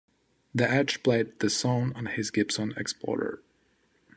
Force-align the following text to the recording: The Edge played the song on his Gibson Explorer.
The 0.55 0.67
Edge 0.67 1.03
played 1.03 1.41
the 1.41 1.49
song 1.51 1.93
on 1.93 2.07
his 2.07 2.31
Gibson 2.31 2.73
Explorer. 2.75 3.43